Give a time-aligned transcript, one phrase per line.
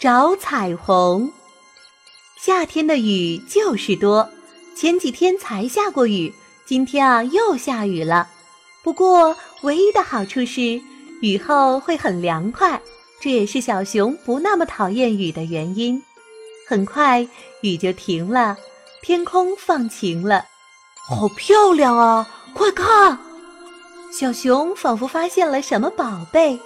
[0.00, 1.32] 找彩虹。
[2.36, 4.28] 夏天的雨就是多，
[4.76, 6.32] 前几天才下过雨，
[6.64, 8.28] 今天啊又下雨了。
[8.84, 10.80] 不过唯一的好处是，
[11.20, 12.80] 雨后会很凉快，
[13.20, 16.00] 这也是小熊不那么讨厌雨的原因。
[16.68, 17.26] 很快
[17.62, 18.56] 雨就停了，
[19.02, 20.44] 天空放晴了，
[21.08, 22.28] 好漂亮啊！
[22.54, 23.18] 快看，
[24.12, 26.56] 小熊仿佛发现了什么宝贝。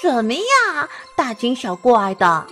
[0.00, 2.46] 什么呀，大惊小怪的！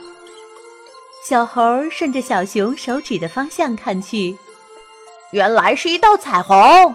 [1.24, 4.36] 小猴顺着小熊手指的方向看去，
[5.32, 6.95] 原来是一道彩虹，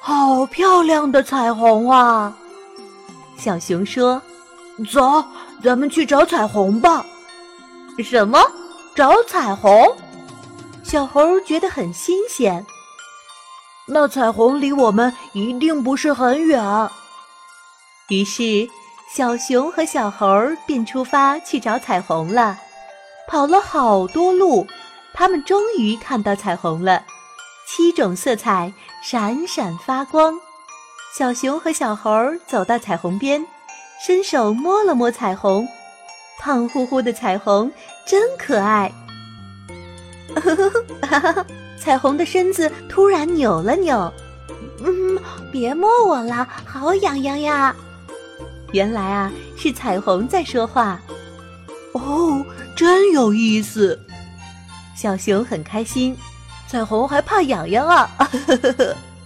[0.00, 2.32] 好漂亮的彩虹啊！
[3.36, 4.22] 小熊说
[4.88, 5.24] ：“走，
[5.64, 7.04] 咱们去找彩虹吧。”
[8.04, 8.40] 什么？
[8.94, 9.96] 找彩虹？
[10.84, 12.64] 小猴觉得很新鲜。
[13.88, 16.88] 那彩虹离我们一定不是很远。
[18.10, 18.70] 于是。
[19.12, 20.26] 小熊和小猴
[20.64, 22.56] 便出发去找彩虹了，
[23.26, 24.64] 跑了好多路，
[25.12, 27.04] 他们终于看到彩虹了，
[27.66, 30.38] 七种色彩闪闪发光。
[31.12, 32.12] 小熊和小猴
[32.46, 33.44] 走到彩虹边，
[34.00, 35.66] 伸手摸了摸彩虹，
[36.38, 37.68] 胖乎乎的彩虹
[38.06, 38.92] 真可爱。
[40.36, 40.70] 呵呵
[41.32, 44.12] 呵，彩虹的身子突然扭了扭，
[44.84, 45.18] 嗯，
[45.50, 47.74] 别摸我了，好痒痒呀。
[48.72, 51.00] 原来啊，是彩虹在说话。
[51.92, 52.44] 哦，
[52.76, 53.98] 真有意思。
[54.94, 56.16] 小熊很开心。
[56.68, 58.08] 彩虹还怕痒痒啊！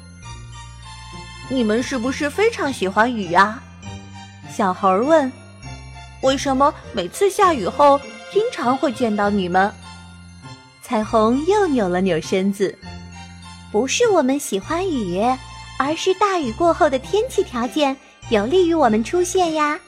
[1.51, 3.63] 你们是不是非常喜欢雨啊？
[4.51, 5.31] 小猴问。
[6.23, 8.01] 为什么每次下雨后
[8.33, 9.71] 经常会见到你们？
[10.81, 12.79] 彩虹又扭了扭身子。
[13.71, 15.21] 不是我们喜欢雨，
[15.79, 17.95] 而是大雨过后的天气条件。
[18.31, 19.79] 有利于我们出现呀，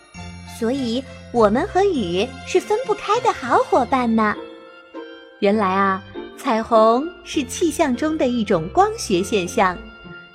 [0.59, 4.34] 所以我们和雨是分不开的好伙伴呢。
[5.41, 6.03] 原来啊，
[6.37, 9.77] 彩虹是气象中的一种光学现象。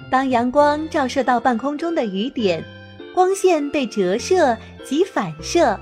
[0.10, 2.64] 当阳光照射到半空中的雨点，
[3.14, 5.80] 光线被折射及反射，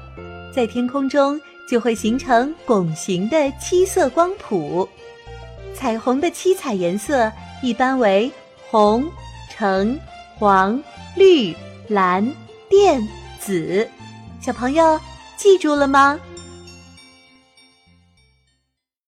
[0.54, 1.40] 在天空中
[1.70, 4.88] 就会形成拱形的七色光谱。
[5.74, 7.32] 彩虹的七彩颜色
[7.64, 8.30] 一般为
[8.70, 9.10] 红、
[9.50, 9.98] 橙、
[10.38, 10.82] 黄、
[11.16, 11.56] 绿。
[11.90, 12.24] 蓝、
[12.70, 13.08] 靛、
[13.40, 13.90] 紫，
[14.40, 15.00] 小朋友
[15.36, 16.20] 记住了吗？